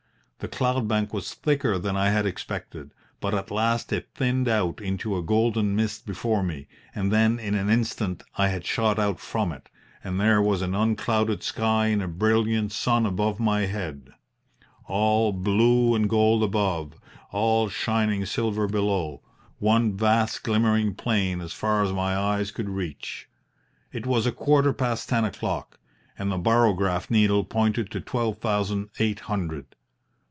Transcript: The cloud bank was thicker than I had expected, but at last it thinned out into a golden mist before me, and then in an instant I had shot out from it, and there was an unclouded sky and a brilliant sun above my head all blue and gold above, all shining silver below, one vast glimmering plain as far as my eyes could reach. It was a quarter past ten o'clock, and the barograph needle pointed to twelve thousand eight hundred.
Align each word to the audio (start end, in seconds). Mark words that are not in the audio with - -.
The 0.43 0.47
cloud 0.47 0.87
bank 0.87 1.13
was 1.13 1.35
thicker 1.35 1.77
than 1.77 1.95
I 1.95 2.09
had 2.09 2.25
expected, 2.25 2.95
but 3.19 3.35
at 3.35 3.51
last 3.51 3.93
it 3.93 4.09
thinned 4.15 4.47
out 4.47 4.81
into 4.81 5.15
a 5.15 5.21
golden 5.21 5.75
mist 5.75 6.03
before 6.07 6.41
me, 6.41 6.65
and 6.95 7.11
then 7.11 7.37
in 7.37 7.53
an 7.53 7.69
instant 7.69 8.23
I 8.39 8.47
had 8.47 8.65
shot 8.65 8.97
out 8.97 9.19
from 9.19 9.51
it, 9.51 9.69
and 10.03 10.19
there 10.19 10.41
was 10.41 10.63
an 10.63 10.73
unclouded 10.73 11.43
sky 11.43 11.89
and 11.89 12.01
a 12.01 12.07
brilliant 12.07 12.71
sun 12.71 13.05
above 13.05 13.39
my 13.39 13.67
head 13.67 14.13
all 14.87 15.31
blue 15.31 15.93
and 15.93 16.09
gold 16.09 16.41
above, 16.41 16.93
all 17.31 17.69
shining 17.69 18.25
silver 18.25 18.65
below, 18.67 19.21
one 19.59 19.95
vast 19.95 20.41
glimmering 20.41 20.95
plain 20.95 21.39
as 21.39 21.53
far 21.53 21.83
as 21.83 21.93
my 21.93 22.17
eyes 22.17 22.49
could 22.49 22.67
reach. 22.67 23.29
It 23.91 24.07
was 24.07 24.25
a 24.25 24.31
quarter 24.31 24.73
past 24.73 25.07
ten 25.07 25.23
o'clock, 25.23 25.79
and 26.17 26.31
the 26.31 26.39
barograph 26.39 27.11
needle 27.11 27.43
pointed 27.43 27.91
to 27.91 28.01
twelve 28.01 28.39
thousand 28.39 28.89
eight 28.97 29.19
hundred. 29.29 29.75